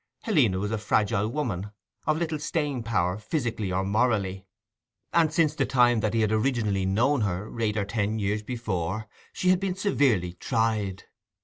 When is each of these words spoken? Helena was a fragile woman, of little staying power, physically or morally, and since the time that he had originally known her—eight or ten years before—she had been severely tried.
Helena 0.23 0.57
was 0.57 0.71
a 0.71 0.79
fragile 0.79 1.27
woman, 1.29 1.69
of 2.07 2.17
little 2.17 2.39
staying 2.39 2.81
power, 2.81 3.19
physically 3.19 3.71
or 3.71 3.83
morally, 3.83 4.47
and 5.13 5.31
since 5.31 5.53
the 5.53 5.63
time 5.67 5.99
that 5.99 6.15
he 6.15 6.21
had 6.21 6.31
originally 6.31 6.87
known 6.87 7.21
her—eight 7.21 7.77
or 7.77 7.85
ten 7.85 8.17
years 8.17 8.41
before—she 8.41 9.49
had 9.49 9.59
been 9.59 9.75
severely 9.75 10.33
tried. 10.33 11.03